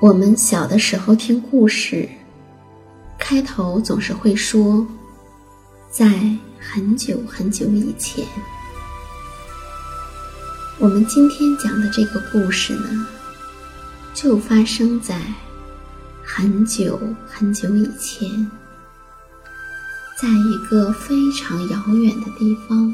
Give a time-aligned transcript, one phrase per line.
[0.00, 2.08] 我们小的时候听故事，
[3.18, 4.86] 开头总是会说，
[5.90, 6.08] 在
[6.58, 8.24] 很久很久以前。
[10.78, 13.06] 我们今天讲的这个故事呢，
[14.14, 15.20] 就发生在
[16.24, 18.50] 很久很久以前，
[20.18, 22.90] 在一个非常遥远的地方，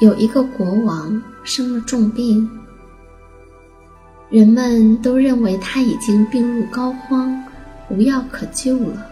[0.00, 2.48] 有一个国王生了重病。
[4.30, 7.36] 人们都认为他已经病入膏肓，
[7.88, 9.04] 无药可救了。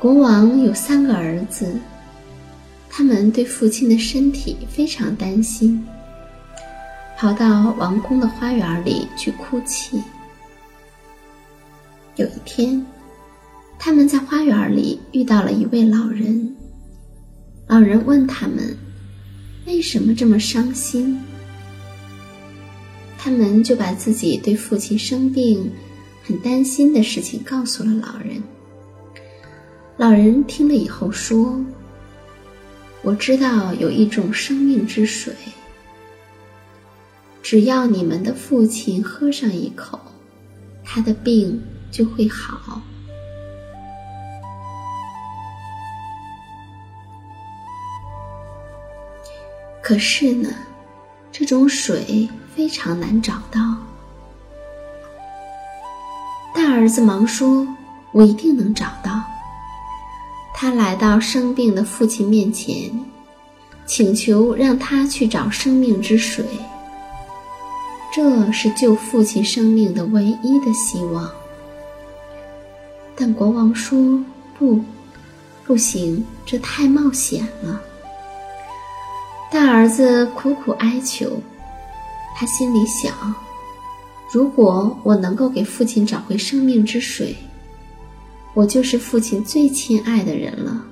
[0.00, 1.78] 国王有三个儿子，
[2.88, 5.86] 他们对父亲的身体非常担心，
[7.18, 10.02] 跑到王宫的花园里去哭泣。
[12.14, 12.86] 有一天，
[13.78, 16.56] 他们在花园里遇到了一位老人，
[17.66, 18.74] 老人问他们
[19.68, 21.20] ：“为什么这么伤心？”
[23.26, 25.68] 他们就把自己对父亲生病
[26.24, 28.40] 很担心的事情告诉了老人。
[29.96, 31.60] 老人听了以后说
[33.02, 35.34] ：“我知道有一种生命之水，
[37.42, 39.98] 只要你们的父亲喝上一口，
[40.84, 41.60] 他的病
[41.90, 42.80] 就会好。”
[49.82, 50.48] 可是呢，
[51.32, 52.28] 这种水。
[52.56, 53.60] 非常难找到。
[56.54, 57.68] 大儿子忙说
[58.12, 59.22] ：“我一定能找到。”
[60.56, 62.90] 他来到生病的父亲面前，
[63.84, 66.46] 请求让他去找生命之水。
[68.10, 71.30] 这是救父亲生命的唯一的希望。
[73.14, 73.98] 但国王说
[74.58, 74.80] ：“不，
[75.66, 77.78] 不行，这太冒险了。”
[79.52, 81.38] 大儿子苦苦哀求。
[82.38, 83.34] 他心里想：
[84.30, 87.34] 如果我能够给父亲找回生命之水，
[88.52, 90.84] 我就是父亲最亲爱的人了。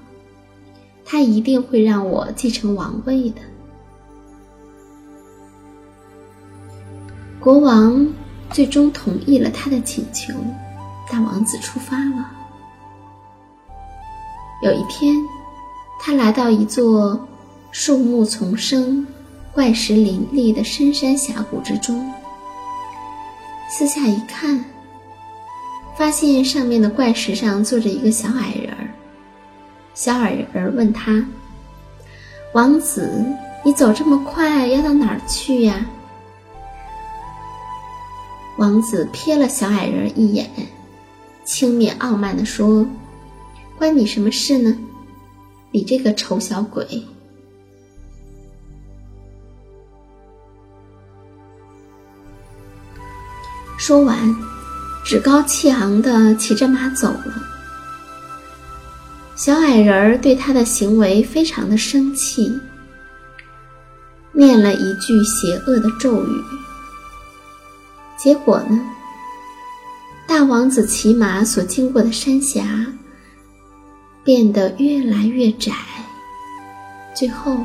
[1.05, 3.43] 他一定会让我继承王位的。
[7.39, 8.09] 国王
[8.51, 10.33] 最终同意了他的请求，
[11.11, 12.31] 大王子出发了。
[14.63, 15.15] 有一天，
[16.01, 17.29] 他来到一座
[17.71, 19.07] 树木丛生。
[19.55, 22.13] 怪石林立的深山峡谷之中，
[23.71, 24.65] 四下一看，
[25.97, 28.91] 发现上面的怪石上坐着一个小矮人儿。
[29.95, 31.25] 小矮人儿问他
[32.53, 33.25] ：“王子，
[33.65, 35.87] 你走这么快，要到哪儿去呀？”
[38.59, 40.51] 王子瞥了小矮人一眼，
[41.45, 42.85] 轻蔑傲慢地说
[43.79, 44.77] ：“关你什么事呢？
[45.71, 47.05] 你这个丑小鬼！”
[53.87, 54.35] 说完，
[55.05, 57.35] 趾高气昂地骑着马走了。
[59.37, 62.59] 小矮人儿对他的行为非常的生气，
[64.33, 66.43] 念了一句邪恶的咒语。
[68.17, 68.81] 结果呢？
[70.27, 72.65] 大王子骑马所经过的山峡
[74.25, 75.73] 变得越来越窄，
[77.15, 77.59] 最后，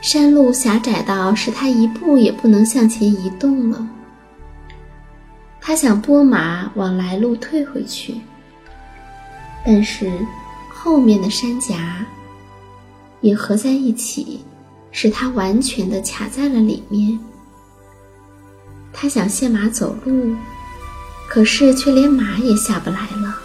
[0.00, 3.84] 山路狭窄到使他一步也不能向前移动了。
[5.66, 8.14] 他想拨马往来路退回去，
[9.64, 10.08] 但是
[10.72, 12.06] 后面的山夹
[13.20, 14.44] 也合在一起，
[14.92, 17.18] 使他完全的卡在了里面。
[18.92, 20.36] 他想卸马走路，
[21.28, 23.36] 可是却连马也下不来了。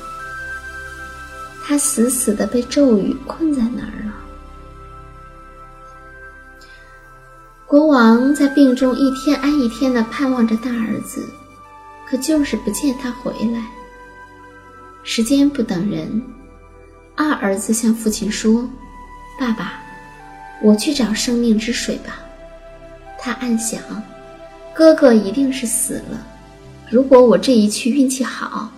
[1.65, 4.13] 他死死的被咒语困在那儿了。
[7.65, 11.27] 国王在病中一天挨一天的盼望着大儿子，
[12.11, 13.63] 可就是不见他回来。
[15.01, 16.21] 时间不等人，
[17.15, 18.69] 二儿子向父亲说
[19.39, 19.81] ：“爸爸，
[20.61, 22.19] 我去找生命之水吧。”
[23.17, 23.81] 他暗想。
[24.73, 26.25] 哥哥一定是死了。
[26.89, 28.69] 如果我这一去运气好，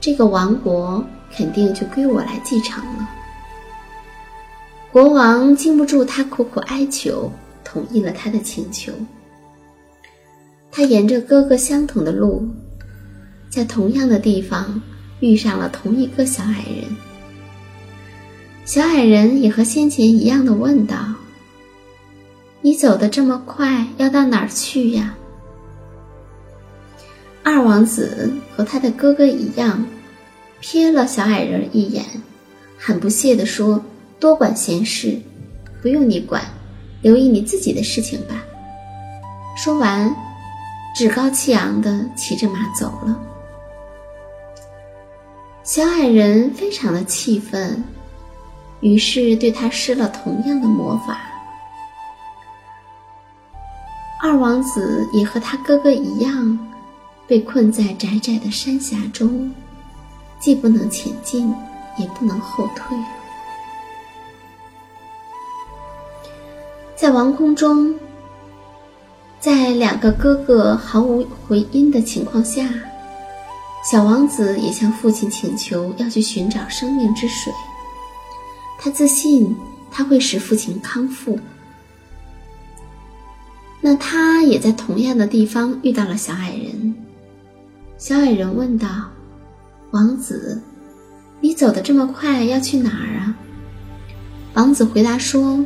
[0.00, 1.04] 这个王国
[1.34, 3.08] 肯定就归我来继承了。
[4.92, 7.30] 国王经不住他苦苦哀求，
[7.62, 8.92] 同意了他的请求。
[10.76, 12.46] 他沿着哥哥相同的路，
[13.48, 14.82] 在同样的地方
[15.20, 16.84] 遇上了同一个小矮人。
[18.66, 21.14] 小矮人也和先前一样的问道。
[22.60, 25.16] 你走得这么快，要到哪儿去呀？
[27.42, 29.82] 二王子和他的哥哥一样，
[30.60, 32.04] 瞥了小矮人一眼，
[32.76, 33.82] 很不屑地说
[34.20, 35.18] ：“多管闲事，
[35.80, 36.42] 不用你管，
[37.00, 38.44] 留意你自己的事情吧。”
[39.56, 40.14] 说完，
[40.96, 43.20] 趾高气扬地骑着马走了。
[45.62, 47.84] 小矮人非常的气愤，
[48.80, 51.20] 于是对他施了同样的魔法。
[54.22, 56.58] 二王子也和他哥哥一样，
[57.26, 59.54] 被困在窄窄的山峡中，
[60.38, 61.54] 既不能前进，
[61.98, 62.96] 也不能后退。
[66.94, 67.94] 在王宫中，
[69.46, 72.68] 在两个哥哥毫无回音的情况下，
[73.88, 77.52] 小王子也向父亲请求要去寻找生命之水。
[78.76, 79.54] 他自信
[79.88, 81.38] 他会使父亲康复。
[83.80, 86.92] 那他也在同样的地方遇到了小矮人。
[87.98, 88.88] 小矮人问道
[89.92, 90.60] ：“王子，
[91.40, 93.32] 你走得这么快，要去哪儿啊？”
[94.54, 95.64] 王子回答说：“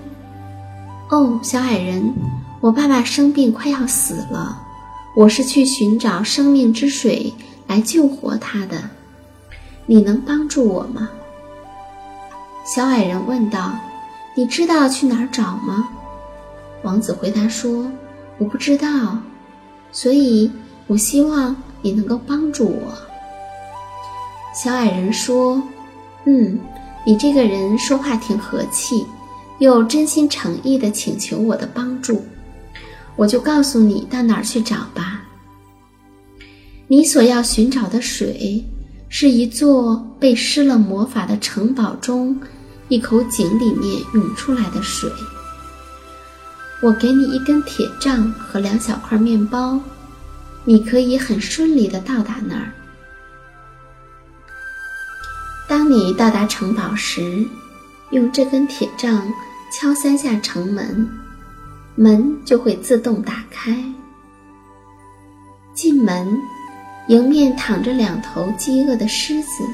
[1.08, 2.12] 哦，小矮人，
[2.60, 4.60] 我爸爸生病，快要死了，
[5.16, 7.32] 我是去寻找生命之水
[7.66, 8.82] 来救活他的。
[9.86, 11.08] 你能帮助我吗？”
[12.64, 13.72] 小矮人问道
[14.36, 15.88] ：“你知道去哪儿找吗？”
[16.84, 17.90] 王子回答说。
[18.38, 19.18] 我不知道，
[19.92, 20.50] 所以
[20.86, 22.94] 我希望你能够帮助我。
[24.54, 25.62] 小矮人说
[26.24, 26.58] ：“嗯，
[27.04, 29.06] 你这个人说话挺和气，
[29.58, 32.24] 又真心诚意的请求我的帮助，
[33.16, 35.22] 我就告诉你到哪儿去找吧。
[36.88, 38.64] 你所要寻找的水，
[39.08, 42.40] 是一座被施了魔法的城堡中
[42.88, 45.10] 一口井里面涌出来的水。”
[46.82, 49.78] 我给你一根铁杖和两小块面包，
[50.64, 52.72] 你可以很顺利的到达那儿。
[55.68, 57.46] 当你到达城堡时，
[58.12, 59.30] 用这根铁杖
[59.70, 61.06] 敲三下城门，
[61.94, 63.76] 门就会自动打开。
[65.74, 66.38] 进门，
[67.08, 69.64] 迎面躺着两头饥饿的狮子，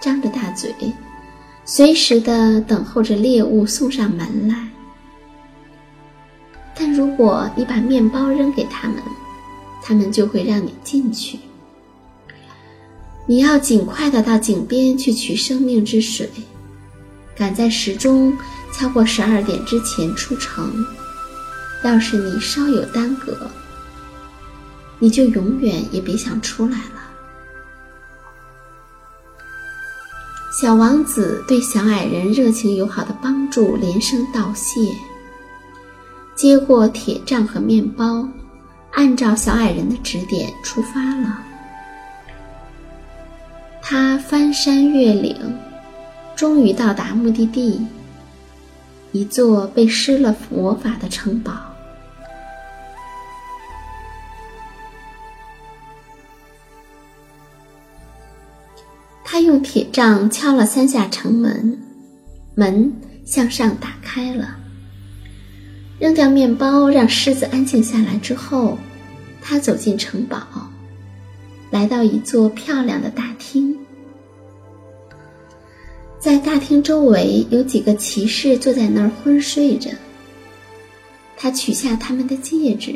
[0.00, 0.74] 张着大嘴，
[1.64, 4.68] 随时的等候着猎物送上门来。
[6.74, 8.96] 但如果你把面包扔给他们，
[9.82, 11.38] 他们就会让你进去。
[13.26, 16.28] 你要尽快的到井边去取生命之水，
[17.36, 18.36] 赶在时钟
[18.72, 20.72] 敲过十二点之前出城。
[21.82, 23.36] 要是你稍有耽搁，
[24.98, 27.00] 你就永远也别想出来了。
[30.60, 34.94] 小王子对小矮人热情友好的帮助连声道谢。
[36.34, 38.28] 接过铁杖和面包，
[38.92, 41.42] 按照小矮人的指点出发了。
[43.80, 45.58] 他翻山越岭，
[46.36, 47.86] 终于到达目的地——
[49.12, 51.69] 一座被施了魔法的城堡。
[59.50, 61.76] 用铁杖敲了三下城门，
[62.54, 62.92] 门
[63.24, 64.56] 向上打开了。
[65.98, 68.78] 扔掉面包，让狮子安静下来之后，
[69.42, 70.38] 他走进城堡，
[71.68, 73.76] 来到一座漂亮的大厅。
[76.20, 79.90] 在大厅周围有几个骑士坐在那儿昏睡着。
[81.36, 82.94] 他取下他们的戒指，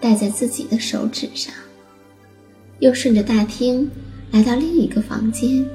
[0.00, 1.52] 戴在自己的手指上，
[2.78, 3.90] 又顺着大厅
[4.30, 5.66] 来到另一个房间，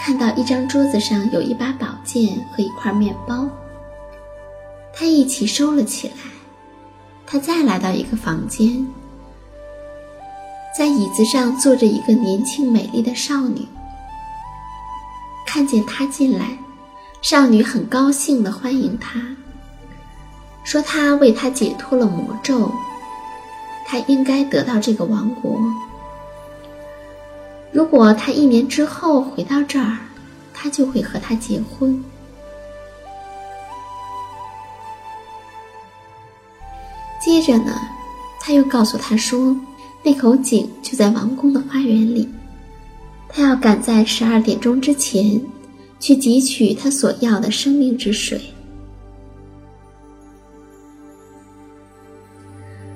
[0.00, 3.48] 看到一张桌子上有一把宝剑和一块面包。
[4.92, 6.14] 他一起收了起来。
[7.26, 8.86] 他再来到一个房间，
[10.76, 13.66] 在椅子上坐着一个年轻美丽的少女。
[15.46, 16.58] 看见他进来，
[17.22, 19.20] 少女很高兴地欢迎他，
[20.64, 22.70] 说他为他解脱了魔咒，
[23.86, 25.58] 他应该得到这个王国。
[27.74, 29.98] 如果他一年之后回到这儿，
[30.52, 32.00] 他就会和他结婚。
[37.20, 37.72] 接着呢，
[38.38, 39.56] 他又告诉他说，
[40.04, 42.28] 那口井就在王宫的花园里，
[43.28, 45.42] 他要赶在十二点钟之前
[45.98, 48.40] 去汲取他所要的生命之水。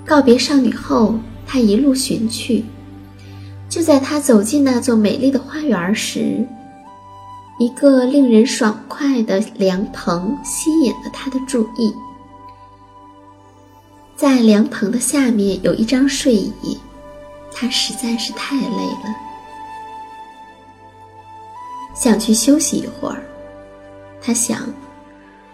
[0.07, 2.65] 告别少女后，他一路寻去，
[3.69, 6.47] 就在他走进那座美丽的花园时，
[7.59, 11.95] 一个令人爽快的凉棚吸引了他的注意。
[14.17, 16.79] 在凉棚的下面有一张睡椅，
[17.53, 19.15] 他实在是太累了，
[21.95, 23.23] 想去休息一会儿。
[24.21, 24.63] 他想，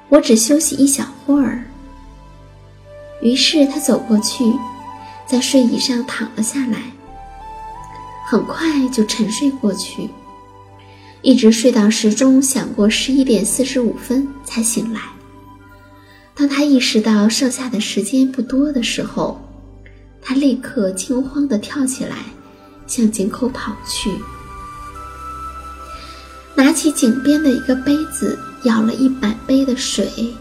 [0.09, 1.63] 我只休息一小会儿。
[3.21, 4.45] 于是他走过去，
[5.27, 6.79] 在睡椅上躺了下来，
[8.27, 10.09] 很快就沉睡过去，
[11.23, 15.01] 一直睡到时钟响过十一点四十五分才醒来。
[16.35, 19.41] 当他意识到剩下的时间不多的时候，
[20.21, 22.17] 他立刻惊慌地跳起来，
[22.87, 24.11] 向井口跑去，
[26.55, 30.35] 拿起井边的一个杯子，舀了一满杯的水，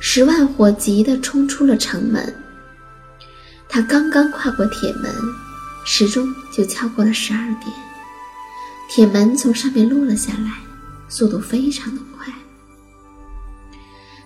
[0.00, 2.34] 十万火急地冲出了城门。
[3.68, 5.12] 他刚刚跨过铁门，
[5.84, 7.70] 时钟就敲过了十二点，
[8.88, 10.50] 铁门从上面落了下来，
[11.08, 12.32] 速度非常的快。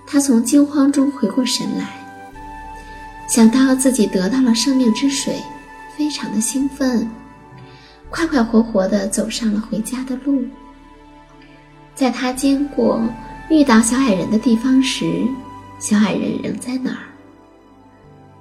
[0.06, 2.06] 他从惊慌中回过神来，
[3.28, 5.42] 想到自己得到了生命之水，
[5.96, 7.10] 非常的兴奋，
[8.08, 10.44] 快快活活地走上了回家的路。
[11.94, 13.02] 在他经过
[13.50, 15.26] 遇到小矮人的地方时，
[15.80, 16.98] 小矮人仍在那儿。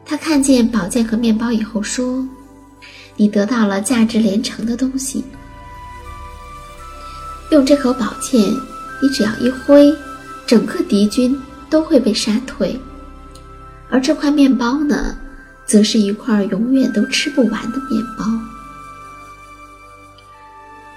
[0.05, 2.25] 他看见宝剑和面包以后说
[3.17, 5.25] ：“你得到了价值连城的东西，
[7.51, 8.41] 用这口宝剑，
[9.01, 9.93] 你只要一挥，
[10.45, 11.37] 整个敌军。”
[11.69, 12.79] 都会被杀退，
[13.89, 15.17] 而这块面包呢，
[15.65, 18.23] 则是一块永远都吃不完的面包。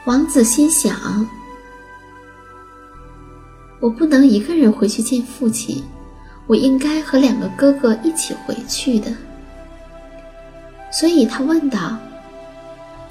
[0.06, 1.26] 王子心想
[3.82, 5.82] ：“我不能一个人回去见父亲，
[6.46, 9.12] 我应该和两个哥哥一起回去的。”
[10.92, 11.98] 所以他问道：“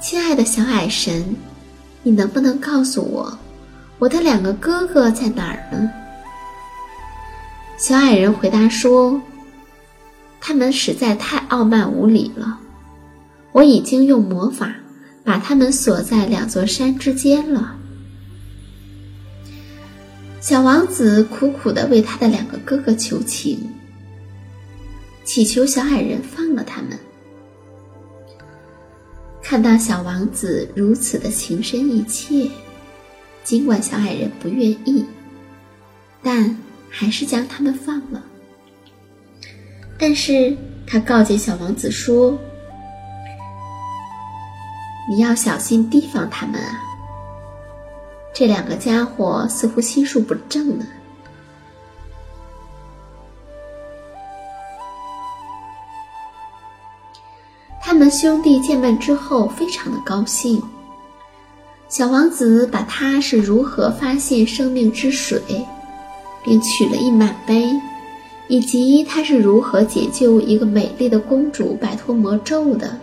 [0.01, 1.35] 亲爱的小矮神，
[2.03, 3.37] 你能不能告诉我，
[3.99, 5.91] 我的两个哥哥在哪儿呢？”
[7.77, 9.21] 小矮人回答说
[10.39, 12.57] ：“他们实在太傲慢无礼了，
[13.51, 14.73] 我已经用魔法
[15.23, 17.75] 把他们锁在两座山之间了。”
[20.39, 23.69] 小王子苦苦地为他的两个哥哥求情，
[25.25, 26.97] 祈求小矮人放了他们。
[29.49, 32.47] 看到小王子如此的情深意切，
[33.43, 35.03] 尽管小矮人不愿意，
[36.21, 36.55] 但。
[36.91, 38.23] 还是将他们放了，
[39.97, 42.35] 但是他告诫小王子说
[45.07, 46.81] ：“你要小心提防他们啊！
[48.33, 50.85] 这两个家伙似乎心术不正呢。”
[58.09, 60.61] 兄弟见面之后，非常的高兴。
[61.87, 65.41] 小王子把他是如何发现生命之水。
[66.41, 67.69] 并取了一满杯，
[68.47, 72.97] 以及他是如何解救一个美丽的公主摆脱魔咒的，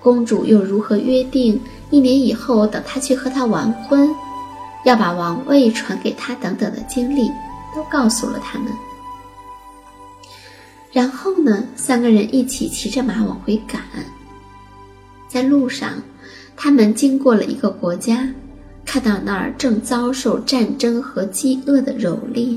[0.00, 1.60] 公主又如何约定
[1.90, 4.08] 一年以后等他去和她完婚，
[4.84, 7.30] 要把王位传给他等等的经历，
[7.74, 8.72] 都告诉了他们。
[10.90, 13.82] 然后呢，三个人一起骑着马往回赶。
[15.34, 15.94] 在路上，
[16.56, 18.24] 他们经过了一个国家，
[18.84, 22.56] 看到那儿正遭受战争和饥饿的蹂躏。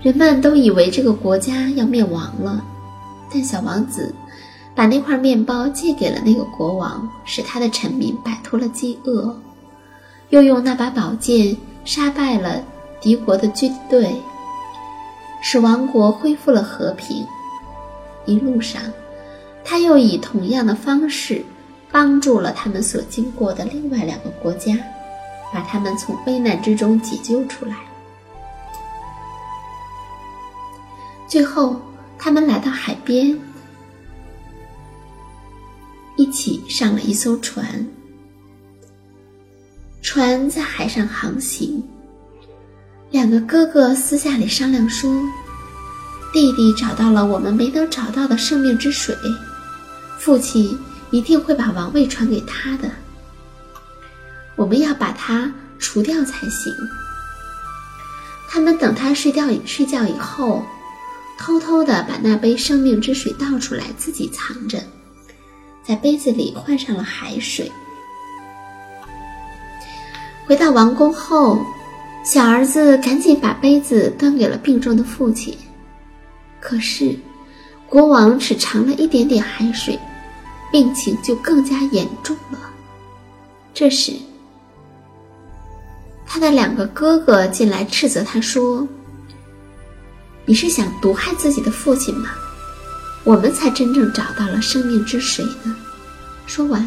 [0.00, 2.64] 人们都以为这个国家要灭亡了，
[3.32, 4.14] 但小王子
[4.76, 9.36] 把那块面包借给了那个国王，使他的臣民摆脱了饥饿，
[10.28, 12.62] 又用那把宝剑杀败了
[13.00, 14.14] 敌国的军队。
[15.42, 17.26] 使王国恢复了和平。
[18.24, 18.80] 一路上，
[19.64, 21.44] 他又以同样的方式
[21.90, 24.76] 帮助了他们所经过的另外两个国家，
[25.52, 27.76] 把他们从危难之中解救出来。
[31.28, 31.80] 最后，
[32.18, 33.38] 他们来到海边，
[36.16, 37.86] 一起上了一艘船。
[40.02, 41.82] 船在海上航行。
[43.10, 45.22] 两个哥哥私下里商量说
[46.32, 49.14] ：“弟弟找到了我们没能找到的生命之水，
[50.22, 50.78] 父亲
[51.10, 52.88] 一定会把王位传给他的。
[54.54, 56.72] 我们要把他除掉才行。”
[58.48, 60.62] 他们等他睡觉睡觉以后，
[61.38, 64.80] 偷偷的把那杯生命之水倒出来，自己藏着，
[65.84, 67.72] 在杯子里换上了海水。
[70.46, 71.58] 回到王宫后。
[72.24, 75.58] 小儿子赶紧把杯子端给了病重的父亲，
[76.60, 77.18] 可是
[77.88, 79.98] 国王只尝了一点点海水，
[80.72, 82.58] 病情就更加严重了。
[83.72, 84.14] 这时，
[86.26, 88.88] 他的两个哥哥进来斥责他说
[90.44, 92.30] ：“你是想毒害自己的父亲吗？
[93.22, 95.76] 我们才真正找到了生命之水呢。”
[96.46, 96.84] 说完，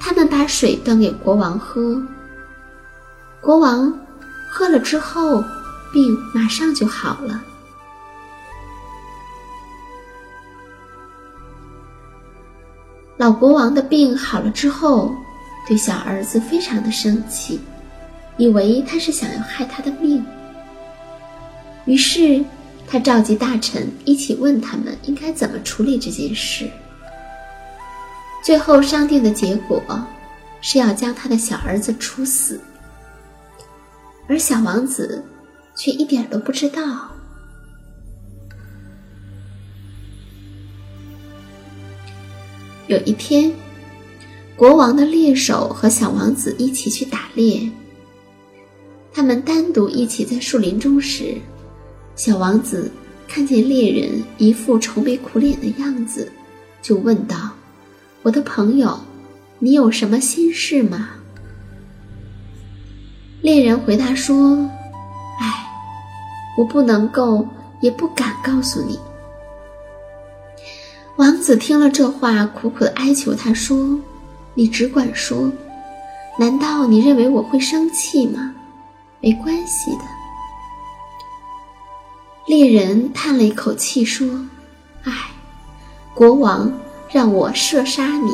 [0.00, 2.02] 他们把水端给国王喝。
[3.40, 3.96] 国王。
[4.56, 5.42] 喝了之后，
[5.92, 7.42] 病马上就好了。
[13.16, 15.14] 老国王的病好了之后，
[15.68, 17.60] 对小儿子非常的生气，
[18.36, 20.24] 以为他是想要害他的命。
[21.84, 22.44] 于是
[22.88, 26.68] 他召集大臣一起问他们应该怎么处理这件事。
[28.42, 29.82] 最后商定的结果
[30.60, 32.60] 是要将他的小儿子处死。
[34.28, 35.24] 而小王子
[35.76, 37.13] 却一点都不知道。
[42.86, 43.50] 有一天，
[44.54, 47.70] 国王的猎手和小王子一起去打猎。
[49.10, 51.36] 他们单独一起在树林中时，
[52.14, 52.90] 小王子
[53.26, 56.30] 看见猎人一副愁眉苦脸的样子，
[56.82, 57.52] 就问道
[58.22, 59.00] ：“我的朋友，
[59.58, 61.08] 你有什么心事吗？”
[63.40, 64.58] 猎人回答说
[65.40, 65.66] ：“哎，
[66.58, 67.48] 我不能够，
[67.80, 68.98] 也不敢告诉你。”
[71.16, 73.98] 王子听了这话，苦苦的哀求他说
[74.54, 75.50] ：“你只管说，
[76.38, 78.52] 难道你认为我会生气吗？
[79.20, 80.04] 没关系的。”
[82.46, 84.26] 猎人叹了一口气说
[85.04, 85.12] ：“哎，
[86.14, 86.72] 国王
[87.08, 88.32] 让我射杀你。”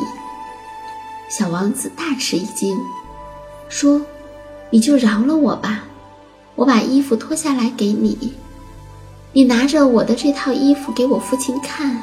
[1.29, 2.77] 小王子大吃一惊，
[3.69, 4.01] 说。
[4.73, 5.83] 你就饶了我吧，
[6.55, 8.33] 我把衣服脱下来给你，
[9.33, 12.01] 你拿着我的这套衣服给我父亲看，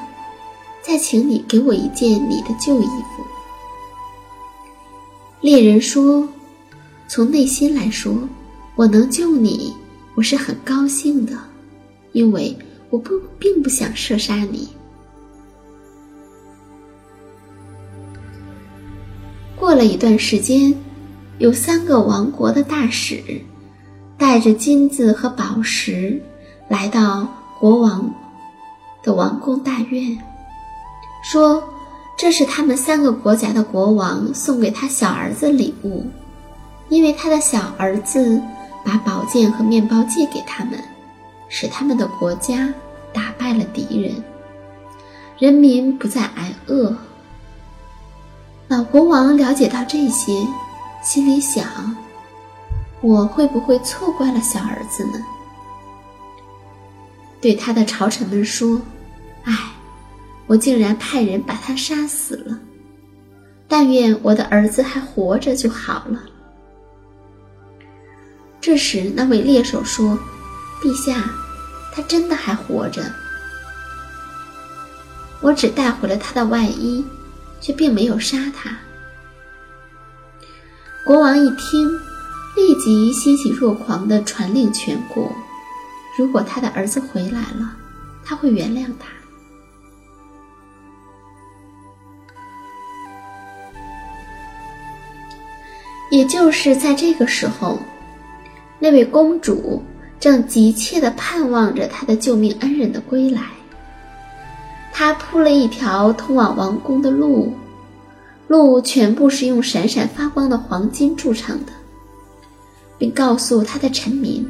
[0.83, 3.25] 再请你给我一件你的旧衣服。
[5.41, 6.29] 猎人说
[7.09, 8.29] ：“从内心来说，
[8.75, 9.75] 我能救你，
[10.15, 11.33] 我是很高兴的，
[12.13, 12.57] 因为
[12.91, 14.69] 我不并不想射杀你。”
[19.57, 20.75] 过了一段时间。
[21.39, 23.23] 有三个王国的大使，
[24.17, 26.21] 带着金子和宝石，
[26.69, 27.29] 来到
[27.61, 28.13] 国王
[29.05, 30.19] 的王宫大院，
[31.23, 31.63] 说
[32.17, 36.07] ：“这是他们三个国家的国王送给他小儿子礼物，
[36.89, 38.41] 因为他的小儿子
[38.85, 40.79] 把宝剑和面包借给他们，
[41.49, 42.73] 使他们的国家
[43.13, 44.25] 打败了敌人，
[45.39, 46.97] 人民不再挨饿。”
[48.69, 50.47] 老国王了解到这些。
[51.01, 51.97] 心里想
[53.01, 55.25] ：“我会不会错怪了小儿子呢？”
[57.41, 58.83] 对他的朝臣们说
[59.45, 59.55] ：“唉，
[60.49, 62.59] 我竟然派人把他杀死了。
[63.69, 66.25] 但愿我的儿子还活着就好了。”
[68.61, 70.19] 这时，那位猎手说
[70.83, 71.31] ：“陛下，
[71.95, 73.05] 他真的还活着。
[75.41, 77.05] 我只带回了他的外衣，
[77.61, 78.77] 却并没有杀他。
[81.05, 81.89] 国王一听，
[82.57, 85.33] 立即欣喜若狂地传令全国：
[86.19, 87.77] 如果他的儿子回来了，
[88.25, 89.09] 他会原谅他。
[96.11, 97.79] 也就是在这个时候，
[98.79, 99.83] 那位公主
[100.19, 103.43] 正急切地盼望着她的救命恩人的归来。
[104.93, 107.53] 她铺了一条通往王宫的路，
[108.47, 111.73] 路全部是用闪闪发光的黄金铸成的，
[112.99, 114.45] 并告诉她的臣民：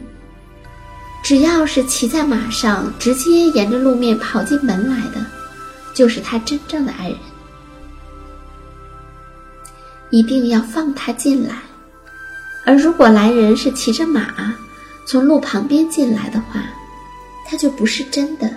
[1.22, 5.26] 只要是骑在马上，直接沿着路面跑进门来的，
[5.94, 7.18] 就是他真正的爱人。
[10.10, 11.54] 一定要放他进来，
[12.64, 14.54] 而如果来人是骑着马
[15.06, 16.64] 从路旁边进来的话，
[17.46, 18.50] 他就不是真的，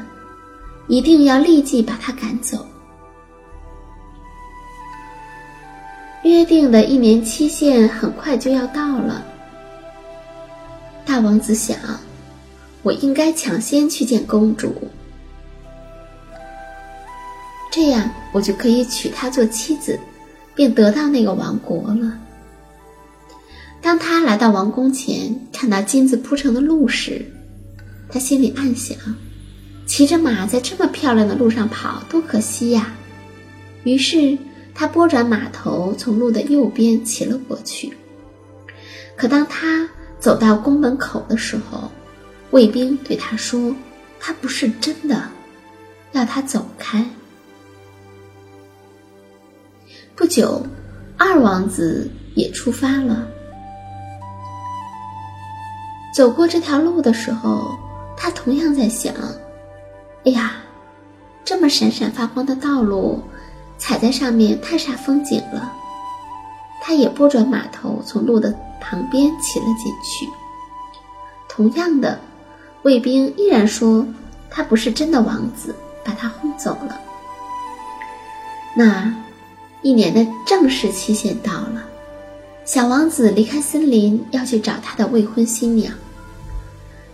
[0.88, 2.66] 一定要立即把他赶走。
[6.24, 9.26] 约定的一年期限很快就要到了，
[11.06, 11.78] 大王子想，
[12.84, 14.74] 我应该抢先去见公主，
[17.72, 20.00] 这样我就可以娶她做妻子。
[20.56, 22.20] 便得到那个王国了。
[23.82, 27.26] 当他来到王宫前，看到金子铺成的路时，
[28.10, 28.98] 他心里暗想：
[29.88, 32.94] 骑着马在这么漂亮的路上跑，多可惜呀！
[33.84, 34.38] 于是
[34.76, 37.92] 他拨转马头，从路的右边骑了过去。
[39.16, 41.92] 可当他走到宫门口的时候，
[42.52, 43.76] 卫兵对他说
[44.20, 45.30] ：“他不是真的，
[46.12, 47.04] 要他走开。”
[50.15, 50.62] 不久，
[51.17, 53.28] 二王子也出发了。
[56.13, 57.76] 走过这条路的时候，
[58.15, 59.13] 他同样在想
[60.26, 60.58] ：“哎呀，
[61.43, 63.24] 这么闪闪发光的道路，
[63.78, 65.74] 踩在上面太煞风景了。”
[66.84, 70.30] 他也拨转马头，从路的旁边骑了进去。
[71.47, 72.19] 同样的，
[72.84, 74.06] 卫兵依然说
[74.50, 77.00] 他不是真的王子，把他轰走了。
[78.76, 79.13] 那。
[79.82, 81.84] 一年的正式期限到了，
[82.65, 85.94] 小王子离开森林，要去找他的未婚新娘。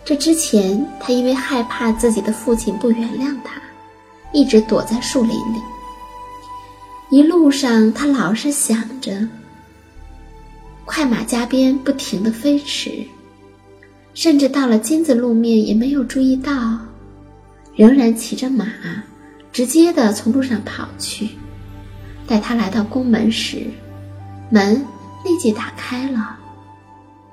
[0.04, 3.60] 这之前，他因为害怕自己的父亲不原谅他，
[4.32, 5.60] 一直躲在树林里。
[7.10, 9.26] 一路上，他老是想着，
[10.84, 13.02] 快马加鞭，不停的飞驰，
[14.12, 16.78] 甚至到了金子路面也没有注意到，
[17.74, 18.66] 仍然骑着马，
[19.50, 21.30] 直接的从路上跑去。
[22.28, 23.66] 待他来到宫门时，
[24.50, 24.84] 门
[25.24, 26.36] 立即打开了。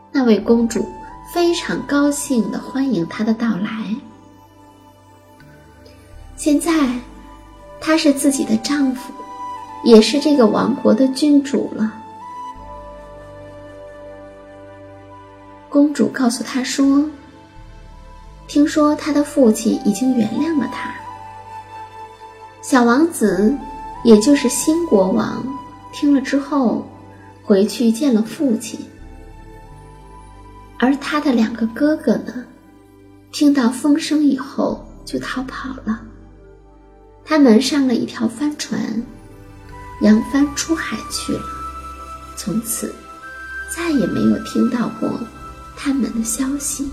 [0.09, 0.89] 那位公主
[1.33, 3.93] 非常高兴的欢迎他的到来。
[6.37, 6.71] 现在，
[7.81, 9.11] 她是自己的丈夫，
[9.83, 11.91] 也是这个王国的君主了。
[15.69, 17.03] 公主告诉他说
[18.47, 20.89] ：“听说他的父亲已经原谅了他。”
[22.63, 23.53] 小王子。
[24.05, 25.43] 也就是新国王
[25.91, 26.87] 听了之后，
[27.43, 28.79] 回去见了父亲。
[30.77, 32.45] 而他的两个哥哥呢，
[33.31, 35.99] 听到风声以后就逃跑了。
[37.25, 38.79] 他们上了一条帆船，
[40.01, 41.43] 扬帆出海去了。
[42.37, 42.93] 从此，
[43.75, 45.09] 再也没有听到过
[45.75, 46.87] 他们的消息。